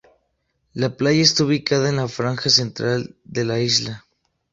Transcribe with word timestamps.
La 0.73 0.97
playa 0.97 1.21
está 1.21 1.43
ubicada 1.43 1.87
en 1.87 1.97
la 1.97 2.07
franja 2.07 2.49
central 2.49 3.15
de 3.23 3.45
la 3.45 3.59
isla. 3.59 4.03